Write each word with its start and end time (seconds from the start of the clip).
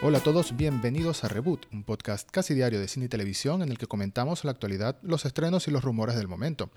Hola 0.00 0.18
a 0.18 0.22
todos, 0.22 0.56
bienvenidos 0.56 1.24
a 1.24 1.28
Reboot, 1.28 1.66
un 1.72 1.82
podcast 1.82 2.30
casi 2.30 2.54
diario 2.54 2.78
de 2.78 2.86
cine 2.86 3.06
y 3.06 3.08
televisión 3.08 3.62
en 3.62 3.68
el 3.68 3.78
que 3.78 3.88
comentamos 3.88 4.44
la 4.44 4.52
actualidad, 4.52 4.96
los 5.02 5.24
estrenos 5.24 5.66
y 5.66 5.72
los 5.72 5.82
rumores 5.82 6.14
del 6.14 6.28
momento. 6.28 6.70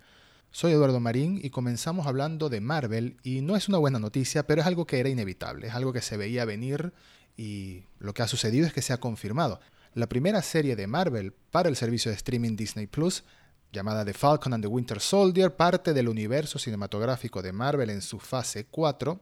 Soy 0.50 0.72
Eduardo 0.72 1.00
Marín 1.00 1.40
y 1.42 1.52
comenzamos 1.52 2.08
hablando 2.08 2.50
de 2.50 2.62
Marvel 2.62 3.18
y 3.22 3.42
no 3.42 3.56
es 3.56 3.70
una 3.70 3.78
buena 3.78 4.00
noticia, 4.00 4.48
pero 4.48 4.62
es 4.62 4.68
algo 4.68 4.88
que 4.88 5.00
era 5.00 5.08
inevitable, 5.08 5.68
es 5.68 5.76
algo 5.76 5.94
que 5.94 6.02
se 6.02 6.18
veía 6.18 6.46
venir 6.46 6.94
y 7.38 7.84
lo 8.00 8.16
que 8.16 8.24
ha 8.24 8.28
sucedido 8.28 8.66
es 8.66 8.74
que 8.74 8.82
se 8.82 8.92
ha 8.92 9.00
confirmado. 9.00 9.60
La 9.94 10.10
primera 10.10 10.42
serie 10.42 10.76
de 10.76 10.88
Marvel 10.88 11.32
para 11.52 11.70
el 11.70 11.76
servicio 11.76 12.10
de 12.10 12.18
streaming 12.18 12.56
Disney 12.56 12.88
Plus, 12.88 13.24
llamada 13.72 14.04
The 14.04 14.16
Falcon 14.16 14.56
and 14.56 14.64
the 14.64 14.68
Winter 14.68 15.00
Soldier, 15.00 15.56
parte 15.56 15.94
del 15.94 16.10
universo 16.10 16.58
cinematográfico 16.58 17.44
de 17.44 17.52
Marvel 17.52 17.92
en 17.92 18.02
su 18.02 18.18
fase 18.18 18.66
4, 18.66 19.22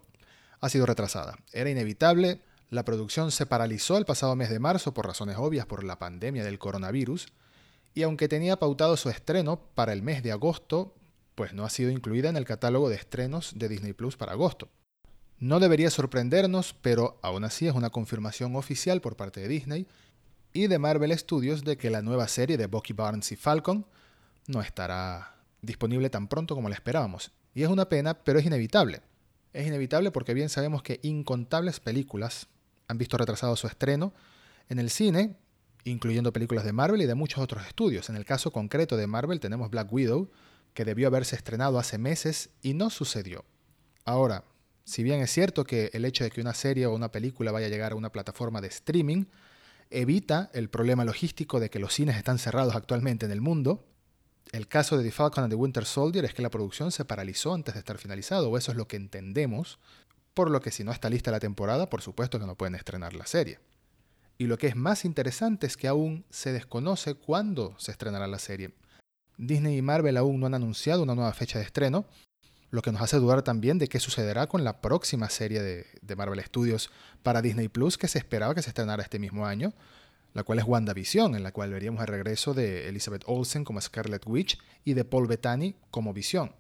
ha 0.62 0.70
sido 0.70 0.86
retrasada. 0.86 1.38
Era 1.52 1.70
inevitable, 1.70 2.40
la 2.70 2.86
producción 2.86 3.32
se 3.32 3.46
paralizó 3.46 3.98
el 3.98 4.06
pasado 4.06 4.36
mes 4.36 4.50
de 4.50 4.60
marzo 4.60 4.94
por 4.94 5.08
razones 5.08 5.38
obvias 5.38 5.66
por 5.66 5.84
la 5.84 5.98
pandemia 5.98 6.44
del 6.44 6.60
coronavirus, 6.60 7.28
y 7.96 8.04
aunque 8.04 8.28
tenía 8.28 8.60
pautado 8.60 8.96
su 8.96 9.10
estreno 9.10 9.60
para 9.74 9.94
el 9.94 10.04
mes 10.04 10.22
de 10.22 10.32
agosto, 10.32 10.94
pues 11.34 11.54
no 11.54 11.66
ha 11.66 11.70
sido 11.70 11.90
incluida 11.90 12.30
en 12.30 12.38
el 12.38 12.46
catálogo 12.46 12.90
de 12.90 12.96
estrenos 12.96 13.54
de 13.56 13.70
Disney 13.70 13.94
Plus 13.94 14.18
para 14.18 14.34
agosto. 14.34 14.70
No 15.40 15.60
debería 15.60 15.90
sorprendernos, 15.90 16.76
pero 16.82 17.18
aún 17.24 17.44
así 17.44 17.68
es 17.68 17.74
una 17.74 17.90
confirmación 17.90 18.56
oficial 18.56 19.02
por 19.02 19.16
parte 19.16 19.40
de 19.40 19.48
Disney 19.48 19.88
y 20.54 20.68
de 20.68 20.80
Marvel 20.80 21.18
Studios 21.18 21.64
de 21.64 21.78
que 21.78 21.90
la 21.90 22.02
nueva 22.02 22.28
serie 22.28 22.58
de 22.58 22.68
Bucky 22.68 22.94
Barnes 22.94 23.32
y 23.32 23.36
Falcon 23.36 23.86
no 24.48 24.62
estará 24.62 25.38
disponible 25.62 26.10
tan 26.10 26.28
pronto 26.28 26.56
como 26.56 26.70
la 26.70 26.76
esperábamos. 26.76 27.32
Y 27.54 27.64
es 27.64 27.70
una 27.70 27.90
pena, 27.90 28.16
pero 28.16 28.38
es 28.38 28.46
inevitable. 28.46 29.02
Es 29.54 29.66
inevitable 29.66 30.12
porque 30.12 30.34
bien 30.34 30.50
sabemos 30.50 30.84
que 30.84 31.00
incontables 31.04 31.80
películas 31.80 32.48
han 32.90 32.98
visto 32.98 33.18
retrasado 33.18 33.56
su 33.56 33.68
estreno 33.68 34.14
en 34.68 34.80
el 34.80 34.90
cine, 34.90 35.38
incluyendo 35.86 36.34
películas 36.34 36.66
de 36.66 36.74
Marvel 36.74 37.02
y 37.02 37.06
de 37.06 37.16
muchos 37.16 37.40
otros 37.40 37.66
estudios. 37.66 38.10
En 38.10 38.18
el 38.18 38.26
caso 38.26 38.52
concreto 38.52 38.98
de 38.98 39.08
Marvel 39.08 39.40
tenemos 39.40 39.70
Black 39.70 39.94
Widow, 39.94 40.30
que 40.74 40.84
debió 40.84 41.08
haberse 41.08 41.36
estrenado 41.38 41.80
hace 41.80 41.98
meses 41.98 42.50
y 42.62 42.74
no 42.74 42.90
sucedió. 42.90 43.46
Ahora, 44.04 44.44
si 44.84 45.04
bien 45.04 45.22
es 45.22 45.32
cierto 45.32 45.64
que 45.64 45.92
el 45.94 46.04
hecho 46.04 46.24
de 46.24 46.32
que 46.32 46.42
una 46.42 46.54
serie 46.54 46.88
o 46.88 46.94
una 46.94 47.12
película 47.12 47.52
vaya 47.52 47.68
a 47.68 47.70
llegar 47.70 47.94
a 47.94 47.96
una 47.96 48.12
plataforma 48.12 48.60
de 48.60 48.68
streaming 48.68 49.26
evita 49.92 50.50
el 50.54 50.70
problema 50.70 51.06
logístico 51.06 51.60
de 51.60 51.70
que 51.70 51.80
los 51.80 51.94
cines 51.94 52.18
están 52.18 52.40
cerrados 52.40 52.76
actualmente 52.76 53.26
en 53.26 53.32
el 53.32 53.42
mundo, 53.42 53.86
el 54.52 54.68
caso 54.68 54.98
de 54.98 55.04
The 55.04 55.12
Falcon 55.12 55.44
and 55.44 55.54
the 55.54 55.56
Winter 55.56 55.86
Soldier 55.86 56.26
es 56.26 56.34
que 56.34 56.42
la 56.42 56.50
producción 56.50 56.92
se 56.92 57.06
paralizó 57.06 57.54
antes 57.54 57.76
de 57.76 57.80
estar 57.80 58.00
finalizado, 58.00 58.50
o 58.50 58.58
eso 58.58 58.72
es 58.72 58.78
lo 58.78 58.88
que 58.88 58.96
entendemos, 58.98 59.78
por 60.34 60.50
lo 60.50 60.62
que 60.62 60.72
si 60.72 60.84
no 60.84 60.92
está 60.92 61.10
lista 61.10 61.32
la 61.32 61.40
temporada, 61.40 61.90
por 61.90 62.02
supuesto 62.02 62.40
que 62.40 62.46
no 62.46 62.56
pueden 62.56 62.76
estrenar 62.76 63.14
la 63.14 63.26
serie. 63.26 63.60
Y 64.38 64.48
lo 64.48 64.58
que 64.58 64.68
es 64.68 64.76
más 64.76 65.04
interesante 65.04 65.68
es 65.68 65.76
que 65.76 65.88
aún 65.88 66.26
se 66.30 66.54
desconoce 66.54 67.16
cuándo 67.16 67.76
se 67.78 67.92
estrenará 67.92 68.26
la 68.28 68.40
serie. 68.40 68.74
Disney 69.38 69.78
y 69.78 69.82
Marvel 69.82 70.18
aún 70.18 70.40
no 70.40 70.48
han 70.48 70.54
anunciado 70.54 71.04
una 71.04 71.16
nueva 71.16 71.34
fecha 71.34 71.60
de 71.60 71.66
estreno, 71.66 72.06
lo 72.72 72.82
que 72.82 72.92
nos 72.92 73.02
hace 73.02 73.18
dudar 73.18 73.42
también 73.42 73.80
de 73.80 73.88
qué 73.88 74.00
sucederá 74.00 74.48
con 74.48 74.64
la 74.64 74.82
próxima 74.82 75.30
serie 75.30 75.62
de, 75.62 76.16
Marvel 76.16 76.44
Studios 76.44 76.92
para 77.24 77.42
Disney 77.42 77.68
Plus 77.68 77.98
que 77.98 78.08
se 78.08 78.20
esperaba 78.20 78.54
que 78.54 78.62
se 78.62 78.70
estrenara 78.70 79.02
este 79.02 79.20
mismo 79.20 79.46
año, 79.46 79.74
la 80.34 80.44
cual 80.44 80.60
es 80.60 80.66
WandaVision, 80.66 81.36
en 81.36 81.44
la 81.44 81.52
cual 81.52 81.72
veríamos 81.72 82.02
el 82.02 82.08
regreso 82.08 82.54
de 82.54 82.88
Elizabeth 82.88 83.24
Olsen 83.26 83.64
como 83.64 83.82
Scarlet 83.82 84.26
Witch 84.28 84.60
y 84.86 84.94
de 84.94 85.04
Paul 85.04 85.28
Bettany 85.28 85.76
como 85.90 86.14
Visión. 86.14 86.54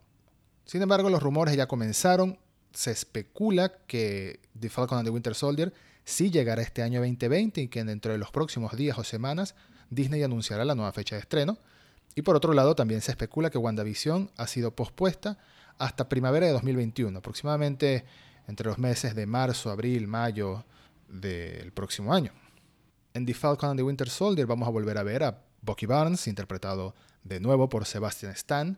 Sin 0.65 0.81
embargo, 0.81 1.09
los 1.09 1.21
rumores 1.21 1.55
ya 1.55 1.67
comenzaron 1.67 2.39
se 2.73 2.91
especula 2.91 3.73
que 3.87 4.39
The 4.59 4.69
Falcon 4.69 4.99
and 4.99 5.07
the 5.07 5.11
Winter 5.11 5.35
Soldier 5.35 5.73
sí 6.03 6.31
llegará 6.31 6.61
este 6.61 6.81
año 6.81 6.99
2020 7.01 7.61
y 7.61 7.67
que 7.67 7.83
dentro 7.83 8.11
de 8.11 8.17
los 8.17 8.31
próximos 8.31 8.75
días 8.75 8.97
o 8.97 9.03
semanas 9.03 9.55
Disney 9.89 10.23
anunciará 10.23 10.65
la 10.65 10.75
nueva 10.75 10.91
fecha 10.91 11.15
de 11.15 11.21
estreno. 11.21 11.57
Y 12.15 12.21
por 12.21 12.35
otro 12.35 12.53
lado, 12.53 12.75
también 12.75 13.01
se 13.01 13.11
especula 13.11 13.49
que 13.49 13.57
WandaVision 13.57 14.31
ha 14.37 14.47
sido 14.47 14.75
pospuesta 14.75 15.37
hasta 15.77 16.09
primavera 16.09 16.47
de 16.47 16.53
2021, 16.53 17.17
aproximadamente 17.17 18.05
entre 18.47 18.67
los 18.67 18.77
meses 18.77 19.15
de 19.15 19.25
marzo, 19.25 19.69
abril, 19.69 20.07
mayo 20.07 20.65
del 21.07 21.71
próximo 21.71 22.13
año. 22.13 22.33
En 23.13 23.25
The 23.25 23.33
Falcon 23.33 23.69
and 23.69 23.79
the 23.79 23.83
Winter 23.83 24.09
Soldier 24.09 24.45
vamos 24.45 24.67
a 24.67 24.71
volver 24.71 24.97
a 24.97 25.03
ver 25.03 25.23
a 25.23 25.41
Bucky 25.61 25.85
Barnes, 25.85 26.27
interpretado 26.27 26.95
de 27.23 27.39
nuevo 27.39 27.69
por 27.69 27.85
Sebastian 27.85 28.31
Stan, 28.33 28.77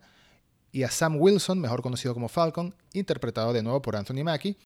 y 0.72 0.84
a 0.84 0.92
Sam 0.92 1.18
Wilson, 1.20 1.60
mejor 1.60 1.82
conocido 1.82 2.14
como 2.14 2.30
Falcon, 2.30 2.76
interpretado 2.94 3.54
de 3.54 3.64
nuevo 3.64 3.82
por 3.82 3.96
Anthony 3.96 4.24
Mackie, 4.24 4.58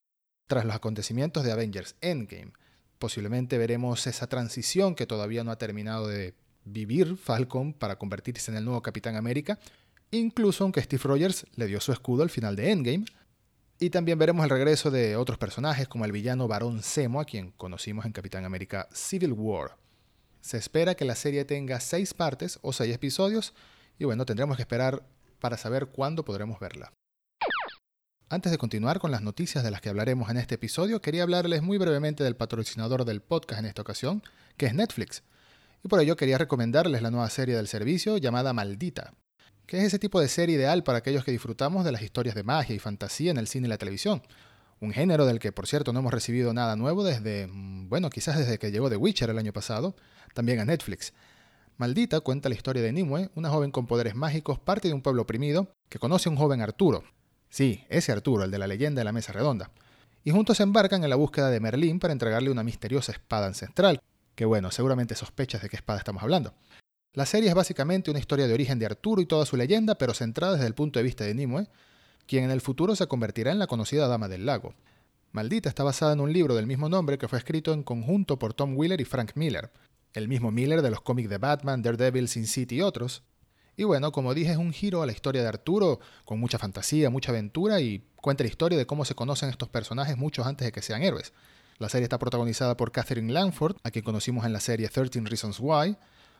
tras 0.46 0.64
los 0.64 0.74
acontecimientos 0.74 1.44
de 1.44 1.52
Avengers 1.52 1.96
Endgame. 2.00 2.52
Posiblemente 2.98 3.58
veremos 3.58 4.06
esa 4.06 4.28
transición 4.28 4.94
que 4.94 5.06
todavía 5.06 5.44
no 5.44 5.50
ha 5.50 5.58
terminado 5.58 6.08
de 6.08 6.34
vivir 6.64 7.16
Falcon 7.16 7.72
para 7.72 7.96
convertirse 7.96 8.50
en 8.50 8.56
el 8.56 8.64
nuevo 8.64 8.82
Capitán 8.82 9.16
América, 9.16 9.58
incluso 10.10 10.64
aunque 10.64 10.82
Steve 10.82 11.02
Rogers 11.04 11.46
le 11.56 11.66
dio 11.66 11.80
su 11.80 11.92
escudo 11.92 12.22
al 12.22 12.30
final 12.30 12.56
de 12.56 12.70
Endgame. 12.70 13.04
Y 13.78 13.90
también 13.90 14.18
veremos 14.18 14.42
el 14.44 14.50
regreso 14.50 14.90
de 14.90 15.16
otros 15.16 15.36
personajes 15.36 15.86
como 15.86 16.06
el 16.06 16.12
villano 16.12 16.48
Barón 16.48 16.82
Zemo, 16.82 17.20
a 17.20 17.26
quien 17.26 17.50
conocimos 17.50 18.06
en 18.06 18.12
Capitán 18.12 18.46
América 18.46 18.88
Civil 18.92 19.32
War. 19.32 19.76
Se 20.40 20.56
espera 20.56 20.94
que 20.94 21.04
la 21.04 21.14
serie 21.14 21.44
tenga 21.44 21.80
seis 21.80 22.14
partes 22.14 22.58
o 22.62 22.72
seis 22.72 22.94
episodios, 22.94 23.52
y 23.98 24.04
bueno, 24.04 24.24
tendremos 24.24 24.56
que 24.56 24.62
esperar 24.62 25.02
para 25.38 25.56
saber 25.56 25.86
cuándo 25.86 26.24
podremos 26.24 26.58
verla. 26.60 26.92
Antes 28.28 28.50
de 28.50 28.58
continuar 28.58 28.98
con 28.98 29.12
las 29.12 29.22
noticias 29.22 29.62
de 29.62 29.70
las 29.70 29.80
que 29.80 29.88
hablaremos 29.88 30.30
en 30.30 30.36
este 30.36 30.56
episodio, 30.56 31.00
quería 31.00 31.22
hablarles 31.22 31.62
muy 31.62 31.78
brevemente 31.78 32.24
del 32.24 32.34
patrocinador 32.34 33.04
del 33.04 33.22
podcast 33.22 33.60
en 33.60 33.66
esta 33.66 33.82
ocasión, 33.82 34.20
que 34.56 34.66
es 34.66 34.74
Netflix. 34.74 35.22
Y 35.84 35.88
por 35.88 36.00
ello 36.00 36.16
quería 36.16 36.36
recomendarles 36.36 37.02
la 37.02 37.12
nueva 37.12 37.30
serie 37.30 37.54
del 37.54 37.68
servicio 37.68 38.16
llamada 38.16 38.52
Maldita, 38.52 39.14
que 39.66 39.78
es 39.78 39.84
ese 39.84 40.00
tipo 40.00 40.20
de 40.20 40.26
serie 40.26 40.56
ideal 40.56 40.82
para 40.82 40.98
aquellos 40.98 41.24
que 41.24 41.30
disfrutamos 41.30 41.84
de 41.84 41.92
las 41.92 42.02
historias 42.02 42.34
de 42.34 42.42
magia 42.42 42.74
y 42.74 42.80
fantasía 42.80 43.30
en 43.30 43.36
el 43.36 43.46
cine 43.46 43.68
y 43.68 43.70
la 43.70 43.78
televisión. 43.78 44.22
Un 44.80 44.92
género 44.92 45.24
del 45.24 45.38
que, 45.38 45.52
por 45.52 45.68
cierto, 45.68 45.92
no 45.92 46.00
hemos 46.00 46.12
recibido 46.12 46.52
nada 46.52 46.74
nuevo 46.74 47.04
desde, 47.04 47.46
mm, 47.46 47.88
bueno, 47.88 48.10
quizás 48.10 48.38
desde 48.38 48.58
que 48.58 48.72
llegó 48.72 48.90
The 48.90 48.96
Witcher 48.96 49.30
el 49.30 49.38
año 49.38 49.52
pasado, 49.52 49.94
también 50.34 50.58
a 50.58 50.64
Netflix. 50.64 51.12
Maldita 51.78 52.20
cuenta 52.20 52.48
la 52.48 52.54
historia 52.54 52.82
de 52.82 52.90
Nimue, 52.90 53.28
una 53.34 53.50
joven 53.50 53.70
con 53.70 53.86
poderes 53.86 54.14
mágicos, 54.14 54.58
parte 54.58 54.88
de 54.88 54.94
un 54.94 55.02
pueblo 55.02 55.22
oprimido, 55.22 55.68
que 55.90 55.98
conoce 55.98 56.28
a 56.28 56.32
un 56.32 56.38
joven 56.38 56.62
Arturo. 56.62 57.04
Sí, 57.50 57.84
ese 57.90 58.12
Arturo, 58.12 58.44
el 58.44 58.50
de 58.50 58.58
la 58.58 58.66
leyenda 58.66 59.00
de 59.00 59.04
la 59.04 59.12
mesa 59.12 59.34
redonda. 59.34 59.70
Y 60.24 60.30
juntos 60.30 60.56
se 60.56 60.62
embarcan 60.62 61.04
en 61.04 61.10
la 61.10 61.16
búsqueda 61.16 61.50
de 61.50 61.60
Merlín 61.60 62.00
para 62.00 62.14
entregarle 62.14 62.50
una 62.50 62.62
misteriosa 62.62 63.12
espada 63.12 63.46
ancestral, 63.46 64.00
que 64.34 64.46
bueno, 64.46 64.70
seguramente 64.70 65.14
sospechas 65.14 65.60
de 65.60 65.68
qué 65.68 65.76
espada 65.76 65.98
estamos 65.98 66.22
hablando. 66.22 66.54
La 67.12 67.26
serie 67.26 67.50
es 67.50 67.54
básicamente 67.54 68.10
una 68.10 68.20
historia 68.20 68.46
de 68.46 68.54
origen 68.54 68.78
de 68.78 68.86
Arturo 68.86 69.20
y 69.20 69.26
toda 69.26 69.44
su 69.44 69.56
leyenda, 69.58 69.96
pero 69.96 70.14
centrada 70.14 70.54
desde 70.54 70.66
el 70.66 70.74
punto 70.74 70.98
de 70.98 71.02
vista 71.02 71.24
de 71.24 71.34
Nimue, 71.34 71.68
quien 72.26 72.44
en 72.44 72.50
el 72.50 72.62
futuro 72.62 72.96
se 72.96 73.06
convertirá 73.06 73.52
en 73.52 73.58
la 73.58 73.66
conocida 73.66 74.08
Dama 74.08 74.28
del 74.28 74.46
Lago. 74.46 74.74
Maldita 75.32 75.68
está 75.68 75.84
basada 75.84 76.14
en 76.14 76.20
un 76.20 76.32
libro 76.32 76.54
del 76.54 76.66
mismo 76.66 76.88
nombre 76.88 77.18
que 77.18 77.28
fue 77.28 77.38
escrito 77.38 77.74
en 77.74 77.82
conjunto 77.82 78.38
por 78.38 78.54
Tom 78.54 78.76
Wheeler 78.76 79.00
y 79.02 79.04
Frank 79.04 79.32
Miller, 79.34 79.70
el 80.12 80.28
mismo 80.28 80.50
Miller 80.50 80.82
de 80.82 80.90
los 80.90 81.00
cómics 81.00 81.28
de 81.28 81.38
Batman, 81.38 81.82
Daredevil, 81.82 82.28
Sin 82.28 82.46
City 82.46 82.76
y 82.76 82.82
otros. 82.82 83.22
Y 83.76 83.84
bueno, 83.84 84.10
como 84.12 84.32
dije, 84.32 84.52
es 84.52 84.56
un 84.56 84.72
giro 84.72 85.02
a 85.02 85.06
la 85.06 85.12
historia 85.12 85.42
de 85.42 85.48
Arturo, 85.48 86.00
con 86.24 86.40
mucha 86.40 86.58
fantasía, 86.58 87.10
mucha 87.10 87.30
aventura 87.30 87.80
y 87.80 88.02
cuenta 88.16 88.42
la 88.42 88.48
historia 88.48 88.78
de 88.78 88.86
cómo 88.86 89.04
se 89.04 89.14
conocen 89.14 89.50
estos 89.50 89.68
personajes 89.68 90.16
muchos 90.16 90.46
antes 90.46 90.64
de 90.64 90.72
que 90.72 90.82
sean 90.82 91.02
héroes. 91.02 91.32
La 91.78 91.90
serie 91.90 92.04
está 92.04 92.18
protagonizada 92.18 92.76
por 92.76 92.90
Catherine 92.90 93.32
Langford, 93.32 93.76
a 93.84 93.90
quien 93.90 94.04
conocimos 94.04 94.46
en 94.46 94.54
la 94.54 94.60
serie 94.60 94.88
13 94.88 95.20
Reasons 95.20 95.58
Why, 95.60 95.96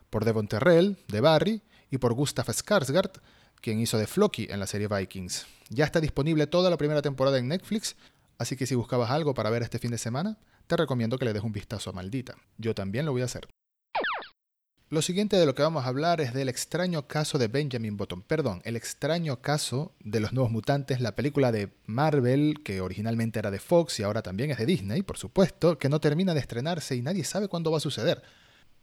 por 0.09 0.25
Devon 0.25 0.49
Terrell, 0.49 0.97
de 1.09 1.21
Barry, 1.21 1.63
y 1.91 1.99
por 1.99 2.15
Gustav 2.15 2.47
Skarsgård, 2.47 3.21
quien 3.61 3.81
hizo 3.81 3.99
de 3.99 4.07
Floki 4.07 4.47
en 4.51 4.61
la 4.61 4.67
serie 4.67 4.89
Vikings. 4.89 5.47
Ya 5.69 5.85
está 5.85 6.01
disponible 6.01 6.47
toda 6.47 6.71
la 6.71 6.77
primera 6.77 7.03
temporada 7.03 7.39
en 7.39 7.49
Netflix, 7.49 7.97
así 8.39 8.57
que 8.57 8.67
si 8.67 8.75
buscabas 8.75 9.11
algo 9.11 9.35
para 9.35 9.51
ver 9.51 9.63
este 9.63 9.79
fin 9.79 9.91
de 9.91 9.99
semana, 9.99 10.39
te 10.67 10.77
recomiendo 10.77 11.19
que 11.19 11.25
le 11.25 11.33
des 11.33 11.43
un 11.43 11.53
vistazo 11.53 11.91
a 11.91 11.93
Maldita. 11.93 12.37
Yo 12.59 12.75
también 12.75 13.07
lo 13.07 13.13
voy 13.13 13.23
a 13.23 13.27
hacer. 13.27 13.47
Lo 14.89 15.03
siguiente 15.03 15.37
de 15.37 15.47
lo 15.47 15.57
que 15.57 15.65
vamos 15.65 15.85
a 15.85 15.89
hablar 15.89 16.21
es 16.21 16.33
del 16.33 16.49
extraño 16.49 17.09
caso 17.09 17.39
de 17.39 17.49
Benjamin 17.49 17.97
Button, 17.97 18.23
perdón, 18.23 18.63
el 18.65 18.77
extraño 18.77 19.43
caso 19.43 19.91
de 19.99 20.21
los 20.21 20.33
nuevos 20.33 20.53
mutantes, 20.53 21.01
la 21.01 21.17
película 21.17 21.51
de 21.51 21.73
Marvel 21.87 22.61
que 22.63 22.81
originalmente 22.81 23.41
era 23.41 23.51
de 23.51 23.59
Fox 23.59 23.99
y 23.99 24.05
ahora 24.05 24.23
también 24.23 24.53
es 24.53 24.59
de 24.59 24.67
Disney, 24.67 25.03
por 25.03 25.19
supuesto, 25.19 25.77
que 25.77 25.89
no 25.89 25.99
termina 25.99 26.35
de 26.35 26.41
estrenarse 26.41 26.95
y 26.95 27.03
nadie 27.03 27.25
sabe 27.25 27.49
cuándo 27.49 27.73
va 27.73 27.79
a 27.79 27.81
suceder. 27.81 28.23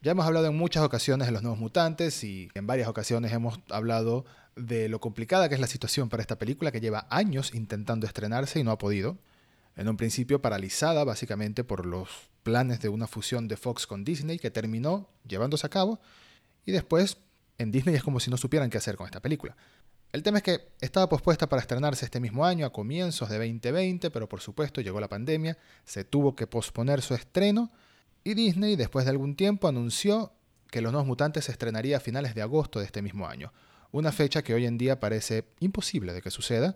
Ya 0.01 0.11
hemos 0.11 0.25
hablado 0.25 0.47
en 0.47 0.57
muchas 0.57 0.83
ocasiones 0.83 1.25
de 1.25 1.31
los 1.31 1.41
nuevos 1.41 1.57
mutantes 1.57 2.21
y 2.25 2.49
en 2.53 2.67
varias 2.67 2.89
ocasiones 2.89 3.31
hemos 3.31 3.61
hablado 3.69 4.25
de 4.57 4.89
lo 4.89 4.99
complicada 4.99 5.47
que 5.47 5.55
es 5.55 5.61
la 5.61 5.67
situación 5.67 6.09
para 6.09 6.19
esta 6.19 6.37
película 6.37 6.73
que 6.73 6.81
lleva 6.81 7.07
años 7.11 7.53
intentando 7.53 8.07
estrenarse 8.07 8.59
y 8.59 8.65
no 8.65 8.71
ha 8.71 8.77
podido. 8.77 9.17
En 9.75 9.89
un 9.89 9.97
principio 9.97 10.41
paralizada 10.41 11.03
básicamente 11.03 11.63
por 11.63 11.85
los 11.85 12.09
planes 12.43 12.79
de 12.81 12.89
una 12.89 13.07
fusión 13.07 13.47
de 13.47 13.57
Fox 13.57 13.87
con 13.87 14.03
Disney 14.03 14.37
que 14.37 14.51
terminó 14.51 15.09
llevándose 15.27 15.65
a 15.65 15.69
cabo 15.69 15.99
y 16.65 16.71
después 16.71 17.17
en 17.57 17.71
Disney 17.71 17.95
es 17.95 18.03
como 18.03 18.19
si 18.19 18.29
no 18.29 18.37
supieran 18.37 18.69
qué 18.69 18.77
hacer 18.77 18.95
con 18.95 19.05
esta 19.05 19.21
película. 19.21 19.55
El 20.11 20.21
tema 20.21 20.37
es 20.37 20.43
que 20.43 20.67
estaba 20.79 21.09
pospuesta 21.09 21.49
para 21.49 21.61
estrenarse 21.61 22.05
este 22.05 22.19
mismo 22.19 22.45
año, 22.45 22.67
a 22.67 22.71
comienzos 22.71 23.29
de 23.29 23.37
2020, 23.37 24.11
pero 24.11 24.29
por 24.29 24.41
supuesto 24.41 24.79
llegó 24.79 24.99
la 24.99 25.09
pandemia, 25.09 25.57
se 25.85 26.03
tuvo 26.03 26.35
que 26.35 26.45
posponer 26.45 27.01
su 27.01 27.15
estreno 27.15 27.71
Y 28.23 28.35
Disney, 28.35 28.75
después 28.75 29.05
de 29.05 29.11
algún 29.11 29.35
tiempo, 29.35 29.67
anunció 29.67 30.33
que 30.69 30.81
Los 30.81 30.91
Nuevos 30.91 31.07
Mutantes 31.07 31.45
se 31.45 31.51
estrenaría 31.51 31.97
a 31.97 31.99
finales 31.99 32.35
de 32.35 32.43
agosto 32.43 32.79
de 32.79 32.85
este 32.85 33.01
mismo 33.01 33.27
año, 33.27 33.51
una 33.91 34.11
fecha 34.11 34.43
que 34.43 34.53
hoy 34.53 34.67
en 34.67 34.77
día 34.77 34.99
parece 34.99 35.45
imposible 35.59 36.13
de 36.13 36.21
que 36.21 36.29
suceda, 36.29 36.75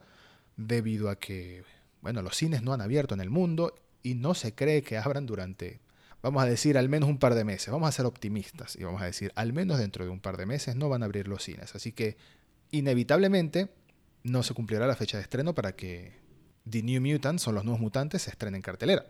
debido 0.55 1.09
a 1.09 1.17
que, 1.17 1.63
bueno, 2.07 2.21
los 2.21 2.37
cines 2.37 2.63
no 2.63 2.71
han 2.71 2.79
abierto 2.79 3.15
en 3.15 3.19
el 3.19 3.29
mundo 3.29 3.75
y 4.01 4.15
no 4.15 4.33
se 4.33 4.55
cree 4.55 4.81
que 4.81 4.97
abran 4.97 5.25
durante, 5.25 5.81
vamos 6.21 6.41
a 6.41 6.45
decir, 6.45 6.77
al 6.77 6.87
menos 6.87 7.09
un 7.09 7.19
par 7.19 7.35
de 7.35 7.43
meses. 7.43 7.69
Vamos 7.69 7.89
a 7.89 7.91
ser 7.91 8.05
optimistas 8.05 8.77
y 8.77 8.85
vamos 8.85 9.01
a 9.01 9.05
decir, 9.05 9.33
al 9.35 9.51
menos 9.51 9.77
dentro 9.77 10.05
de 10.05 10.11
un 10.11 10.21
par 10.21 10.37
de 10.37 10.45
meses 10.45 10.77
no 10.77 10.87
van 10.87 11.03
a 11.03 11.05
abrir 11.07 11.27
los 11.27 11.43
cines. 11.43 11.75
Así 11.75 11.91
que, 11.91 12.15
inevitablemente, 12.71 13.73
no 14.23 14.41
se 14.41 14.53
cumplirá 14.53 14.87
la 14.87 14.95
fecha 14.95 15.17
de 15.17 15.23
estreno 15.23 15.53
para 15.53 15.75
que 15.75 16.13
The 16.69 16.81
New 16.81 17.01
Mutants 17.01 17.45
o 17.49 17.51
los 17.51 17.65
nuevos 17.65 17.81
mutantes 17.81 18.21
se 18.21 18.29
estrenen 18.29 18.55
en 18.55 18.61
cartelera. 18.61 19.05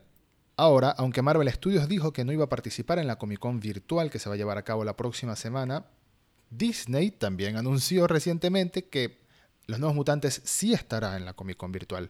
Ahora, 0.55 0.89
aunque 0.89 1.21
Marvel 1.21 1.51
Studios 1.51 1.87
dijo 1.87 2.13
que 2.13 2.25
no 2.25 2.31
iba 2.31 2.45
a 2.45 2.49
participar 2.49 2.97
en 2.97 3.05
la 3.05 3.19
Comic 3.19 3.37
Con 3.37 3.59
virtual 3.59 4.09
que 4.09 4.17
se 4.17 4.27
va 4.27 4.33
a 4.33 4.39
llevar 4.39 4.57
a 4.57 4.63
cabo 4.63 4.83
la 4.83 4.97
próxima 4.97 5.35
semana, 5.35 5.85
Disney 6.49 7.11
también 7.11 7.57
anunció 7.57 8.07
recientemente 8.07 8.85
que 8.85 9.19
Los 9.67 9.77
Nuevos 9.77 9.95
Mutantes 9.95 10.41
sí 10.45 10.73
estará 10.73 11.15
en 11.15 11.25
la 11.25 11.33
Comic 11.33 11.57
Con 11.57 11.71
virtual. 11.71 12.09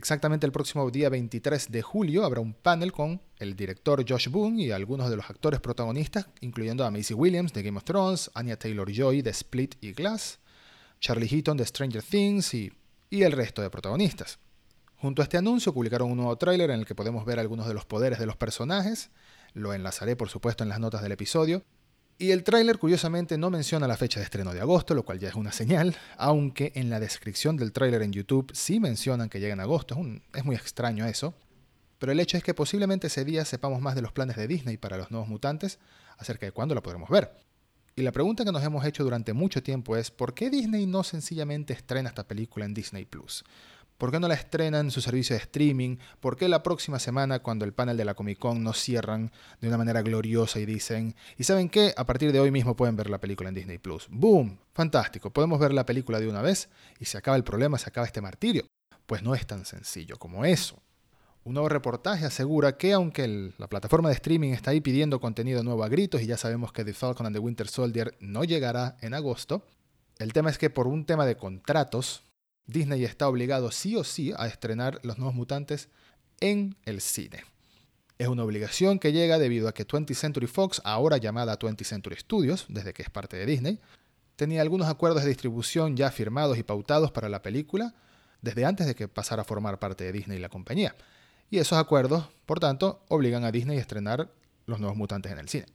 Exactamente 0.00 0.46
el 0.46 0.52
próximo 0.52 0.90
día 0.90 1.10
23 1.10 1.70
de 1.70 1.82
julio 1.82 2.24
habrá 2.24 2.40
un 2.40 2.54
panel 2.54 2.90
con 2.90 3.20
el 3.36 3.54
director 3.54 4.02
Josh 4.08 4.30
Boone 4.30 4.62
y 4.62 4.70
algunos 4.70 5.10
de 5.10 5.16
los 5.16 5.28
actores 5.28 5.60
protagonistas, 5.60 6.26
incluyendo 6.40 6.86
a 6.86 6.90
Macy 6.90 7.12
Williams 7.12 7.52
de 7.52 7.62
Game 7.62 7.76
of 7.76 7.84
Thrones, 7.84 8.30
Anya 8.32 8.58
Taylor-Joy 8.58 9.20
de 9.20 9.28
Split 9.28 9.74
y 9.82 9.92
Glass, 9.92 10.38
Charlie 11.00 11.28
Heaton 11.28 11.58
de 11.58 11.66
Stranger 11.66 12.02
Things 12.02 12.54
y, 12.54 12.72
y 13.10 13.24
el 13.24 13.32
resto 13.32 13.60
de 13.60 13.68
protagonistas. 13.68 14.38
Junto 14.96 15.20
a 15.20 15.24
este 15.24 15.36
anuncio 15.36 15.74
publicaron 15.74 16.10
un 16.10 16.16
nuevo 16.16 16.38
tráiler 16.38 16.70
en 16.70 16.80
el 16.80 16.86
que 16.86 16.94
podemos 16.94 17.26
ver 17.26 17.38
algunos 17.38 17.68
de 17.68 17.74
los 17.74 17.84
poderes 17.84 18.18
de 18.18 18.24
los 18.24 18.38
personajes. 18.38 19.10
Lo 19.52 19.74
enlazaré 19.74 20.16
por 20.16 20.30
supuesto 20.30 20.62
en 20.62 20.70
las 20.70 20.80
notas 20.80 21.02
del 21.02 21.12
episodio. 21.12 21.62
Y 22.20 22.32
el 22.32 22.44
tráiler 22.44 22.76
curiosamente 22.76 23.38
no 23.38 23.48
menciona 23.48 23.88
la 23.88 23.96
fecha 23.96 24.20
de 24.20 24.24
estreno 24.24 24.52
de 24.52 24.60
agosto, 24.60 24.94
lo 24.94 25.06
cual 25.06 25.18
ya 25.18 25.30
es 25.30 25.34
una 25.36 25.52
señal, 25.52 25.96
aunque 26.18 26.70
en 26.74 26.90
la 26.90 27.00
descripción 27.00 27.56
del 27.56 27.72
tráiler 27.72 28.02
en 28.02 28.12
YouTube 28.12 28.52
sí 28.52 28.78
mencionan 28.78 29.30
que 29.30 29.40
llega 29.40 29.54
en 29.54 29.60
agosto. 29.60 29.94
Es, 29.98 30.38
es 30.40 30.44
muy 30.44 30.54
extraño 30.54 31.06
eso. 31.06 31.32
Pero 31.98 32.12
el 32.12 32.20
hecho 32.20 32.36
es 32.36 32.44
que 32.44 32.52
posiblemente 32.52 33.06
ese 33.06 33.24
día 33.24 33.46
sepamos 33.46 33.80
más 33.80 33.94
de 33.94 34.02
los 34.02 34.12
planes 34.12 34.36
de 34.36 34.46
Disney 34.46 34.76
para 34.76 34.98
los 34.98 35.10
nuevos 35.10 35.30
mutantes 35.30 35.78
acerca 36.18 36.44
de 36.44 36.52
cuándo 36.52 36.74
la 36.74 36.82
podremos 36.82 37.08
ver. 37.08 37.32
Y 37.96 38.02
la 38.02 38.12
pregunta 38.12 38.44
que 38.44 38.52
nos 38.52 38.62
hemos 38.62 38.84
hecho 38.84 39.02
durante 39.02 39.32
mucho 39.32 39.62
tiempo 39.62 39.96
es, 39.96 40.10
¿por 40.10 40.34
qué 40.34 40.50
Disney 40.50 40.84
no 40.84 41.04
sencillamente 41.04 41.72
estrena 41.72 42.10
esta 42.10 42.28
película 42.28 42.66
en 42.66 42.74
Disney 42.74 43.06
Plus? 43.06 43.44
¿Por 44.00 44.10
qué 44.10 44.18
no 44.18 44.28
la 44.28 44.34
estrenan 44.34 44.86
en 44.86 44.90
su 44.90 45.02
servicio 45.02 45.36
de 45.36 45.42
streaming? 45.42 45.98
¿Por 46.20 46.38
qué 46.38 46.48
la 46.48 46.62
próxima 46.62 46.98
semana, 46.98 47.40
cuando 47.40 47.66
el 47.66 47.74
panel 47.74 47.98
de 47.98 48.06
la 48.06 48.14
Comic 48.14 48.38
Con 48.38 48.64
nos 48.64 48.78
cierran 48.78 49.30
de 49.60 49.68
una 49.68 49.76
manera 49.76 50.00
gloriosa 50.00 50.58
y 50.58 50.64
dicen, 50.64 51.14
¿y 51.36 51.44
saben 51.44 51.68
qué? 51.68 51.92
A 51.98 52.06
partir 52.06 52.32
de 52.32 52.40
hoy 52.40 52.50
mismo 52.50 52.74
pueden 52.74 52.96
ver 52.96 53.10
la 53.10 53.20
película 53.20 53.50
en 53.50 53.56
Disney 53.56 53.76
Plus. 53.76 54.08
¡Boom! 54.10 54.58
Fantástico, 54.72 55.28
podemos 55.28 55.60
ver 55.60 55.74
la 55.74 55.84
película 55.84 56.18
de 56.18 56.28
una 56.28 56.40
vez 56.40 56.70
y 56.98 57.04
se 57.04 57.18
acaba 57.18 57.36
el 57.36 57.44
problema, 57.44 57.76
se 57.76 57.90
acaba 57.90 58.06
este 58.06 58.22
martirio. 58.22 58.64
Pues 59.04 59.22
no 59.22 59.34
es 59.34 59.46
tan 59.46 59.66
sencillo 59.66 60.16
como 60.16 60.46
eso. 60.46 60.82
Un 61.44 61.52
nuevo 61.52 61.68
reportaje 61.68 62.24
asegura 62.24 62.78
que 62.78 62.94
aunque 62.94 63.52
la 63.58 63.68
plataforma 63.68 64.08
de 64.08 64.14
streaming 64.14 64.52
está 64.52 64.70
ahí 64.70 64.80
pidiendo 64.80 65.20
contenido 65.20 65.62
nuevo 65.62 65.84
a 65.84 65.90
gritos 65.90 66.22
y 66.22 66.26
ya 66.26 66.38
sabemos 66.38 66.72
que 66.72 66.86
The 66.86 66.94
Falcon 66.94 67.26
and 67.26 67.36
the 67.36 67.40
Winter 67.40 67.68
Soldier 67.68 68.16
no 68.18 68.44
llegará 68.44 68.96
en 69.02 69.12
agosto, 69.12 69.62
el 70.18 70.32
tema 70.32 70.48
es 70.48 70.56
que 70.56 70.70
por 70.70 70.86
un 70.86 71.04
tema 71.04 71.26
de 71.26 71.36
contratos, 71.36 72.22
Disney 72.70 73.04
está 73.04 73.28
obligado 73.28 73.70
sí 73.70 73.96
o 73.96 74.04
sí 74.04 74.32
a 74.36 74.46
estrenar 74.46 75.00
Los 75.02 75.18
Nuevos 75.18 75.34
Mutantes 75.34 75.88
en 76.40 76.76
el 76.84 77.00
cine. 77.00 77.44
Es 78.18 78.28
una 78.28 78.44
obligación 78.44 78.98
que 78.98 79.12
llega 79.12 79.38
debido 79.38 79.68
a 79.68 79.72
que 79.72 79.86
20th 79.86 80.14
Century 80.14 80.46
Fox, 80.46 80.80
ahora 80.84 81.16
llamada 81.16 81.58
20th 81.58 81.84
Century 81.84 82.16
Studios, 82.16 82.66
desde 82.68 82.92
que 82.92 83.02
es 83.02 83.10
parte 83.10 83.36
de 83.36 83.46
Disney, 83.46 83.80
tenía 84.36 84.62
algunos 84.62 84.88
acuerdos 84.88 85.22
de 85.22 85.28
distribución 85.28 85.96
ya 85.96 86.10
firmados 86.10 86.58
y 86.58 86.62
pautados 86.62 87.10
para 87.10 87.28
la 87.28 87.42
película 87.42 87.94
desde 88.42 88.64
antes 88.64 88.86
de 88.86 88.94
que 88.94 89.08
pasara 89.08 89.42
a 89.42 89.44
formar 89.44 89.78
parte 89.78 90.04
de 90.04 90.12
Disney 90.12 90.38
la 90.38 90.48
compañía. 90.48 90.94
Y 91.50 91.58
esos 91.58 91.78
acuerdos, 91.78 92.28
por 92.46 92.60
tanto, 92.60 93.04
obligan 93.08 93.44
a 93.44 93.52
Disney 93.52 93.78
a 93.78 93.80
estrenar 93.80 94.30
Los 94.66 94.80
Nuevos 94.80 94.96
Mutantes 94.96 95.32
en 95.32 95.38
el 95.38 95.48
cine. 95.48 95.66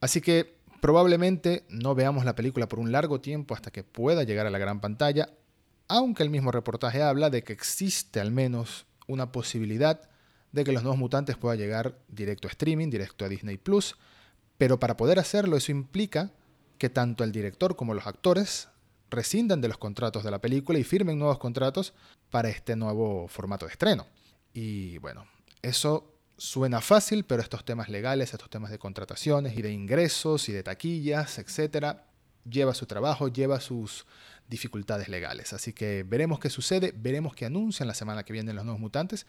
Así 0.00 0.20
que 0.20 0.56
probablemente 0.80 1.64
no 1.68 1.94
veamos 1.94 2.24
la 2.24 2.34
película 2.34 2.68
por 2.68 2.78
un 2.78 2.92
largo 2.92 3.20
tiempo 3.20 3.54
hasta 3.54 3.70
que 3.70 3.82
pueda 3.82 4.24
llegar 4.24 4.46
a 4.46 4.50
la 4.50 4.58
gran 4.58 4.80
pantalla, 4.80 5.30
aunque 5.88 6.22
el 6.22 6.30
mismo 6.30 6.50
reportaje 6.50 7.02
habla 7.02 7.30
de 7.30 7.42
que 7.42 7.52
existe 7.52 8.20
al 8.20 8.30
menos 8.30 8.86
una 9.06 9.32
posibilidad 9.32 10.08
de 10.52 10.64
que 10.64 10.72
los 10.72 10.82
nuevos 10.82 10.98
mutantes 10.98 11.36
puedan 11.36 11.58
llegar 11.58 11.98
directo 12.08 12.48
a 12.48 12.50
streaming, 12.50 12.88
directo 12.88 13.24
a 13.24 13.28
Disney 13.28 13.58
Plus, 13.58 13.96
pero 14.58 14.80
para 14.80 14.96
poder 14.96 15.18
hacerlo 15.18 15.56
eso 15.56 15.70
implica 15.70 16.30
que 16.78 16.90
tanto 16.90 17.24
el 17.24 17.32
director 17.32 17.76
como 17.76 17.94
los 17.94 18.06
actores 18.06 18.68
rescindan 19.10 19.60
de 19.60 19.68
los 19.68 19.78
contratos 19.78 20.24
de 20.24 20.30
la 20.30 20.40
película 20.40 20.78
y 20.78 20.84
firmen 20.84 21.18
nuevos 21.18 21.38
contratos 21.38 21.94
para 22.30 22.48
este 22.48 22.76
nuevo 22.76 23.28
formato 23.28 23.66
de 23.66 23.72
estreno. 23.72 24.06
Y 24.52 24.98
bueno, 24.98 25.26
eso 25.62 26.12
suena 26.36 26.80
fácil, 26.80 27.24
pero 27.24 27.42
estos 27.42 27.64
temas 27.64 27.88
legales, 27.88 28.32
estos 28.32 28.50
temas 28.50 28.70
de 28.70 28.78
contrataciones 28.78 29.56
y 29.56 29.62
de 29.62 29.72
ingresos 29.72 30.48
y 30.48 30.52
de 30.52 30.62
taquillas, 30.62 31.38
etcétera, 31.38 32.06
lleva 32.48 32.74
su 32.74 32.86
trabajo, 32.86 33.28
lleva 33.28 33.60
sus 33.60 34.06
dificultades 34.48 35.08
legales. 35.08 35.52
Así 35.52 35.72
que 35.72 36.04
veremos 36.06 36.38
qué 36.38 36.50
sucede, 36.50 36.92
veremos 36.96 37.34
qué 37.34 37.46
anuncian 37.46 37.88
la 37.88 37.94
semana 37.94 38.24
que 38.24 38.32
viene 38.32 38.52
los 38.52 38.64
nuevos 38.64 38.80
mutantes. 38.80 39.26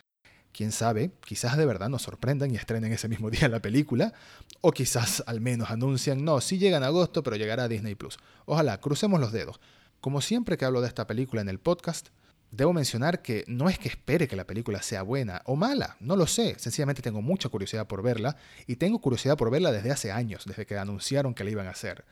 Quién 0.51 0.71
sabe, 0.71 1.11
quizás 1.25 1.57
de 1.57 1.65
verdad 1.65 1.89
nos 1.89 2.03
sorprendan 2.03 2.51
y 2.51 2.55
estrenen 2.55 2.91
ese 2.91 3.07
mismo 3.07 3.29
día 3.31 3.47
la 3.49 3.61
película, 3.61 4.13
o 4.61 4.71
quizás 4.71 5.23
al 5.27 5.41
menos 5.41 5.69
anuncian, 5.69 6.23
no, 6.23 6.41
sí 6.41 6.57
llega 6.57 6.77
en 6.77 6.83
agosto, 6.83 7.23
pero 7.23 7.35
llegará 7.35 7.63
a 7.63 7.67
Disney 7.67 7.95
Plus. 7.95 8.17
Ojalá, 8.45 8.79
crucemos 8.79 9.19
los 9.19 9.31
dedos. 9.31 9.59
Como 9.99 10.21
siempre 10.21 10.57
que 10.57 10.65
hablo 10.65 10.81
de 10.81 10.87
esta 10.87 11.07
película 11.07 11.41
en 11.41 11.49
el 11.49 11.59
podcast, 11.59 12.09
debo 12.51 12.73
mencionar 12.73 13.21
que 13.21 13.43
no 13.47 13.69
es 13.69 13.77
que 13.77 13.89
espere 13.89 14.27
que 14.27 14.35
la 14.35 14.47
película 14.47 14.81
sea 14.81 15.01
buena 15.01 15.41
o 15.45 15.55
mala, 15.55 15.97
no 15.99 16.15
lo 16.15 16.27
sé, 16.27 16.55
sencillamente 16.57 17.01
tengo 17.01 17.21
mucha 17.21 17.49
curiosidad 17.49 17.87
por 17.87 18.01
verla 18.01 18.37
y 18.67 18.77
tengo 18.77 18.99
curiosidad 18.99 19.37
por 19.37 19.51
verla 19.51 19.71
desde 19.71 19.91
hace 19.91 20.11
años, 20.11 20.45
desde 20.45 20.65
que 20.65 20.77
anunciaron 20.77 21.33
que 21.33 21.43
la 21.43 21.49
iban 21.49 21.67
a 21.67 21.71
hacer. 21.71 22.05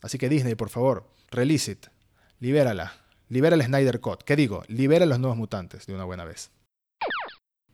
Así 0.00 0.18
que 0.18 0.28
Disney, 0.28 0.54
por 0.54 0.70
favor, 0.70 1.08
release 1.30 1.70
it, 1.70 1.86
libérala, 2.44 2.92
libera 3.30 3.56
el 3.56 3.62
Snyder 3.62 4.00
Cut, 4.00 4.22
¿qué 4.22 4.36
digo? 4.36 4.64
Libera 4.68 5.06
los 5.06 5.18
nuevos 5.18 5.38
mutantes 5.38 5.86
de 5.86 5.94
una 5.94 6.04
buena 6.04 6.26
vez. 6.26 6.50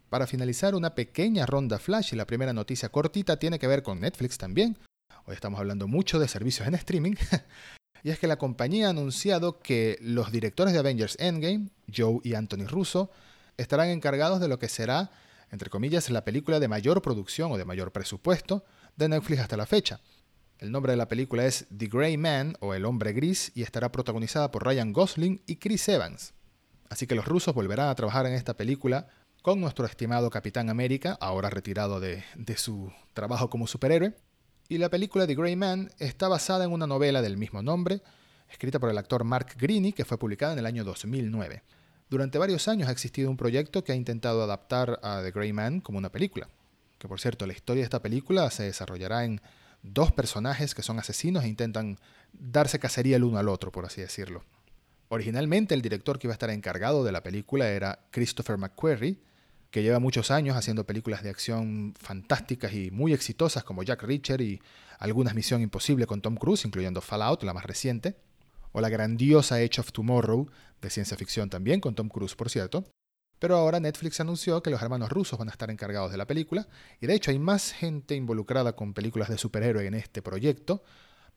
Para 0.09 0.29
finalizar, 0.29 0.77
una 0.77 0.95
pequeña 0.95 1.45
ronda 1.45 1.81
flash 1.81 2.13
y 2.13 2.17
la 2.17 2.25
primera 2.25 2.53
noticia 2.53 2.89
cortita 2.89 3.37
tiene 3.37 3.59
que 3.59 3.67
ver 3.67 3.83
con 3.83 3.99
Netflix 3.99 4.39
también. 4.39 4.79
Hoy 5.27 5.35
estamos 5.35 5.59
hablando 5.59 5.89
mucho 5.89 6.21
de 6.21 6.29
servicios 6.29 6.69
en 6.69 6.77
streaming. 6.77 7.15
y 8.05 8.11
es 8.11 8.21
que 8.21 8.29
la 8.29 8.37
compañía 8.37 8.87
ha 8.87 8.91
anunciado 8.91 9.59
que 9.59 9.99
los 10.01 10.31
directores 10.31 10.73
de 10.73 10.79
Avengers 10.79 11.17
Endgame, 11.19 11.71
Joe 11.93 12.21
y 12.23 12.35
Anthony 12.35 12.69
Russo, 12.69 13.11
estarán 13.57 13.89
encargados 13.89 14.39
de 14.39 14.47
lo 14.47 14.61
que 14.61 14.69
será, 14.69 15.11
entre 15.51 15.69
comillas, 15.69 16.11
la 16.11 16.25
película 16.25 16.61
de 16.61 16.69
mayor 16.69 17.03
producción 17.03 17.51
o 17.51 17.59
de 17.59 17.65
mayor 17.65 17.91
presupuesto 17.91 18.65
de 18.95 19.09
Netflix 19.09 19.41
hasta 19.41 19.57
la 19.57 19.67
fecha. 19.67 19.99
El 20.61 20.73
nombre 20.73 20.93
de 20.93 20.99
la 20.99 21.09
película 21.09 21.47
es 21.47 21.67
The 21.75 21.87
Grey 21.87 22.19
Man 22.19 22.55
o 22.61 22.75
El 22.75 22.85
Hombre 22.85 23.15
Gris 23.15 23.51
y 23.55 23.63
estará 23.63 23.91
protagonizada 23.91 24.51
por 24.51 24.63
Ryan 24.63 24.93
Gosling 24.93 25.41
y 25.47 25.57
Chris 25.57 25.89
Evans. 25.89 26.35
Así 26.91 27.07
que 27.07 27.15
los 27.15 27.25
rusos 27.25 27.55
volverán 27.55 27.89
a 27.89 27.95
trabajar 27.95 28.27
en 28.27 28.35
esta 28.35 28.59
película 28.59 29.09
con 29.41 29.59
nuestro 29.59 29.87
estimado 29.87 30.29
Capitán 30.29 30.69
América, 30.69 31.17
ahora 31.19 31.49
retirado 31.49 31.99
de, 31.99 32.25
su 32.57 32.93
trabajo 33.15 33.49
como 33.49 33.67
superhéroe. 33.67 34.15
Y 34.69 34.77
la 34.77 34.91
película 34.91 35.27
The 35.27 35.35
Grey 35.35 35.57
Man 35.57 35.93
está 35.99 36.29
basada 36.29 36.67
en 36.67 36.73
una 36.73 36.87
novela 36.87 37.23
del 37.23 37.39
mismo 37.39 37.63
nombre, 37.63 38.03
escrita 38.51 38.79
por 38.79 38.91
el 38.91 38.99
actor 38.99 39.25
Mark 39.25 39.55
Greene, 39.59 39.95
que 39.95 40.05
fue 40.05 40.19
publicada 40.19 40.53
en 40.53 40.59
el 40.59 40.67
año 40.67 40.85
2009. 40.85 41.63
Durante 42.11 42.37
varios 42.37 42.69
años 42.69 42.91
ha 42.91 42.93
existido 42.93 43.31
un 43.31 43.39
proyecto 43.39 43.83
que 43.83 43.93
ha 43.93 43.97
intentado 43.97 44.43
adaptar 44.43 45.01
a 45.03 45.23
The 45.23 45.31
Grey 45.31 45.55
Man 45.55 45.81
como 45.81 45.97
una 45.97 46.13
película. 46.13 46.51
Que 46.99 47.09
por 47.09 47.19
cierto, 47.19 47.47
la 47.47 47.55
historia 47.55 47.81
de 47.81 47.85
esta 47.85 48.03
película 48.03 48.51
se 48.51 48.65
desarrollará 48.65 49.25
en 49.25 49.41
dos 49.83 50.13
personajes 50.13 50.75
que 50.75 50.83
son 50.83 50.99
asesinos 50.99 51.45
e 51.45 51.49
intentan 51.49 51.99
darse 52.33 52.79
cacería 52.79 53.17
el 53.17 53.25
uno 53.25 53.39
al 53.39 53.49
otro, 53.49 53.73
por 53.73 53.85
así 53.85 54.01
decirlo. 54.01 54.45
Originalmente 55.09 55.75
el 55.75 55.83
director 55.83 56.19
que 56.19 56.27
iba 56.27 56.33
a 56.33 56.35
estar 56.35 56.51
encargado 56.51 57.03
de 57.03 57.13
la 57.13 57.23
película 57.23 57.69
era 57.69 58.07
Christopher 58.11 58.59
McQuarrie, 58.59 59.19
que 59.71 59.83
lleva 59.83 59.99
muchos 59.99 60.31
años 60.31 60.57
haciendo 60.57 60.85
películas 60.85 61.23
de 61.23 61.31
acción 61.31 61.95
fantásticas 61.99 62.73
y 62.73 62.91
muy 62.91 63.13
exitosas 63.13 63.65
como 63.65 63.83
Jack 63.83 64.03
Reacher 64.03 64.41
y 64.41 64.61
algunas 64.99 65.35
Misión 65.35 65.63
Imposible 65.63 66.07
con 66.07 66.21
Tom 66.21 66.37
Cruise, 66.37 66.65
incluyendo 66.65 67.01
Fallout, 67.01 67.43
la 67.43 67.55
más 67.55 67.65
reciente, 67.65 68.17
o 68.73 68.81
la 68.81 68.89
grandiosa 68.89 69.61
Edge 69.61 69.81
of 69.81 69.93
Tomorrow, 69.93 70.49
de 70.81 70.91
ciencia 70.91 71.17
ficción 71.17 71.51
también, 71.51 71.81
con 71.81 71.95
Tom 71.95 72.09
Cruise, 72.09 72.35
por 72.35 72.51
cierto. 72.51 72.85
Pero 73.41 73.57
ahora 73.57 73.81
Netflix 73.81 74.21
anunció 74.21 74.63
que 74.63 74.71
los 74.71 74.81
hermanos 74.81 75.09
rusos 75.09 75.39
van 75.39 75.49
a 75.49 75.51
estar 75.51 75.71
encargados 75.71 76.13
de 76.13 76.19
la 76.19 76.27
película, 76.27 76.69
y 77.01 77.07
de 77.07 77.15
hecho 77.15 77.33
hay 77.33 77.41
más 77.41 77.73
gente 77.73 78.15
involucrada 78.15 78.77
con 78.77 78.95
películas 78.95 79.29
de 79.29 79.39
superhéroe 79.39 79.87
en 79.87 79.95
este 79.95 80.23
proyecto, 80.23 80.85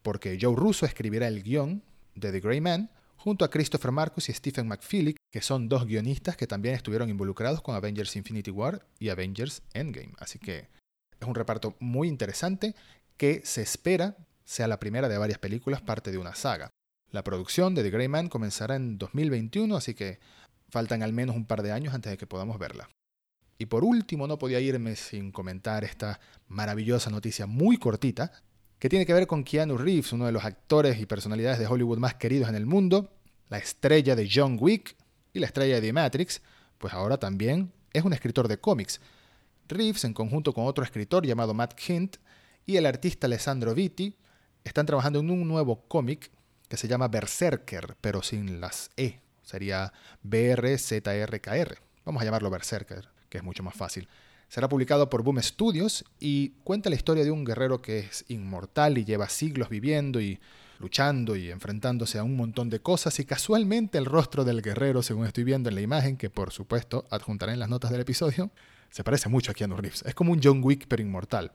porque 0.03 0.37
Joe 0.39 0.55
Russo 0.55 0.85
escribirá 0.85 1.27
el 1.27 1.41
guion 1.41 1.81
de 2.13 2.31
The 2.31 2.41
Grey 2.41 2.61
Man, 2.61 2.91
junto 3.15 3.45
a 3.45 3.49
Christopher 3.49 3.91
Marcus 3.91 4.27
y 4.27 4.33
Stephen 4.33 4.67
McFeely, 4.67 5.15
que 5.31 5.41
son 5.41 5.69
dos 5.69 5.87
guionistas 5.87 6.35
que 6.35 6.45
también 6.45 6.75
estuvieron 6.75 7.09
involucrados 7.09 7.61
con 7.61 7.73
Avengers 7.73 8.17
Infinity 8.17 8.51
War 8.51 8.85
y 8.99 9.09
Avengers 9.09 9.63
Endgame. 9.73 10.13
Así 10.19 10.37
que 10.39 10.67
Es 11.19 11.27
un 11.27 11.35
reparto 11.35 11.77
muy 11.79 12.09
interesante 12.09 12.75
que 13.15 13.41
se 13.45 13.61
espera 13.61 14.17
sea 14.43 14.67
la 14.67 14.79
primera 14.79 15.07
de 15.07 15.17
varias 15.17 15.39
películas 15.39 15.81
parte 15.81 16.11
de 16.11 16.17
una 16.17 16.35
saga. 16.35 16.69
La 17.11 17.23
producción 17.23 17.75
de 17.75 17.83
The 17.83 17.91
Grey 17.91 18.07
Man 18.07 18.27
comenzará 18.27 18.75
en 18.75 18.97
2021, 18.97 19.75
así 19.75 19.93
que 19.93 20.19
faltan 20.73 21.03
al 21.03 21.13
menos 21.13 21.35
un 21.35 21.45
par 21.45 21.61
de 21.61 21.71
años 21.71 21.93
antes 21.93 22.11
de 22.11 22.17
que 22.17 22.25
podamos 22.25 22.57
verla. 22.57 22.89
Y 23.59 23.67
por 23.67 23.83
último, 23.83 24.25
no 24.25 24.39
podía 24.39 24.59
irme 24.59 24.95
sin 24.95 25.31
comentar 25.31 25.83
esta 25.83 26.19
maravillosa 26.47 27.11
noticia 27.11 27.45
muy 27.45 27.77
cortita, 27.77 28.31
que 28.79 28.89
tiene 28.89 29.05
que 29.05 29.13
ver 29.13 29.27
con 29.27 29.43
Keanu 29.43 29.77
Reeves, 29.77 30.13
uno 30.13 30.25
de 30.25 30.31
los 30.31 30.43
actores 30.43 30.99
y 30.99 31.05
personalidades 31.05 31.59
de 31.59 31.67
Hollywood 31.67 31.99
más 31.99 32.15
queridos 32.15 32.49
en 32.49 32.55
el 32.55 32.65
mundo, 32.65 33.13
la 33.49 33.59
estrella 33.59 34.15
de 34.15 34.27
John 34.33 34.57
Wick 34.59 34.95
y 35.31 35.39
la 35.39 35.45
estrella 35.45 35.75
de 35.75 35.81
The 35.81 35.93
Matrix, 35.93 36.41
pues 36.79 36.91
ahora 36.91 37.17
también 37.17 37.71
es 37.93 38.03
un 38.03 38.13
escritor 38.13 38.47
de 38.47 38.59
cómics. 38.59 38.99
Reeves, 39.67 40.03
en 40.05 40.15
conjunto 40.15 40.53
con 40.53 40.65
otro 40.65 40.83
escritor 40.83 41.23
llamado 41.23 41.53
Matt 41.53 41.79
Hint 41.87 42.17
y 42.65 42.77
el 42.77 42.87
artista 42.87 43.27
Alessandro 43.27 43.75
Vitti, 43.75 44.17
están 44.63 44.87
trabajando 44.87 45.19
en 45.19 45.29
un 45.29 45.47
nuevo 45.47 45.87
cómic 45.87 46.31
que 46.67 46.77
se 46.77 46.87
llama 46.87 47.09
Berserker, 47.09 47.95
pero 48.01 48.23
sin 48.23 48.59
las 48.59 48.89
E. 48.97 49.22
Sería 49.43 49.93
B-R-Z-R-K-R. 50.23 51.77
Vamos 52.05 52.21
a 52.21 52.25
llamarlo 52.25 52.49
Berserker, 52.49 53.07
que 53.29 53.37
es 53.37 53.43
mucho 53.43 53.63
más 53.63 53.75
fácil. 53.75 54.07
Será 54.49 54.69
publicado 54.69 55.09
por 55.09 55.23
Boom 55.23 55.41
Studios 55.41 56.05
y 56.19 56.49
cuenta 56.63 56.89
la 56.89 56.95
historia 56.95 57.23
de 57.23 57.31
un 57.31 57.43
guerrero 57.43 57.81
que 57.81 57.99
es 57.99 58.25
inmortal 58.27 58.97
y 58.97 59.05
lleva 59.05 59.29
siglos 59.29 59.69
viviendo 59.69 60.21
y 60.21 60.39
luchando 60.79 61.35
y 61.35 61.49
enfrentándose 61.49 62.19
a 62.19 62.23
un 62.23 62.35
montón 62.35 62.69
de 62.69 62.79
cosas 62.79 63.19
y 63.19 63.25
casualmente 63.25 63.97
el 63.97 64.05
rostro 64.05 64.43
del 64.43 64.61
guerrero, 64.61 65.01
según 65.01 65.25
estoy 65.25 65.43
viendo 65.43 65.69
en 65.69 65.75
la 65.75 65.81
imagen, 65.81 66.17
que 66.17 66.29
por 66.29 66.51
supuesto 66.51 67.05
adjuntaré 67.09 67.53
en 67.53 67.59
las 67.59 67.69
notas 67.69 67.89
del 67.89 68.01
episodio, 68.01 68.51
se 68.89 69.03
parece 69.03 69.29
mucho 69.29 69.51
a 69.51 69.53
Keanu 69.55 69.75
Reeves. 69.75 70.03
Es 70.05 70.13
como 70.13 70.31
un 70.33 70.41
John 70.43 70.61
Wick 70.63 70.85
pero 70.87 71.01
inmortal. 71.01 71.53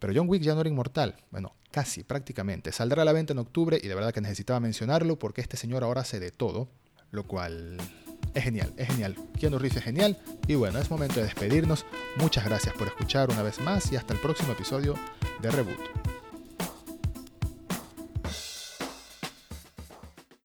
Pero 0.00 0.12
John 0.16 0.28
Wick 0.28 0.42
ya 0.42 0.54
no 0.54 0.62
era 0.62 0.70
inmortal. 0.70 1.16
Bueno, 1.30 1.54
casi, 1.70 2.02
prácticamente. 2.02 2.72
Saldrá 2.72 3.02
a 3.02 3.04
la 3.04 3.12
venta 3.12 3.32
en 3.32 3.38
octubre 3.38 3.78
y 3.80 3.86
de 3.86 3.94
verdad 3.94 4.12
que 4.12 4.22
necesitaba 4.22 4.58
mencionarlo 4.58 5.18
porque 5.18 5.42
este 5.42 5.56
señor 5.56 5.84
ahora 5.84 6.00
hace 6.00 6.18
de 6.18 6.32
todo, 6.32 6.68
lo 7.10 7.24
cual 7.24 7.76
es 8.34 8.44
genial, 8.44 8.72
es 8.76 8.88
genial. 8.88 9.16
Keanu 9.38 9.58
Reeves 9.58 9.78
es 9.78 9.84
genial. 9.84 10.18
Y 10.46 10.54
bueno, 10.54 10.78
es 10.78 10.90
momento 10.90 11.16
de 11.16 11.24
despedirnos. 11.24 11.84
Muchas 12.16 12.44
gracias 12.44 12.74
por 12.74 12.86
escuchar 12.86 13.30
una 13.30 13.42
vez 13.42 13.60
más 13.60 13.90
y 13.92 13.96
hasta 13.96 14.14
el 14.14 14.20
próximo 14.20 14.52
episodio 14.52 14.94
de 15.40 15.50
Reboot. 15.50 16.19